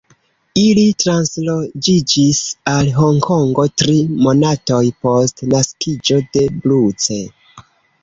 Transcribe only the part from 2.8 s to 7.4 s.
Honkongo tri monatoj post naskiĝo de Bruce.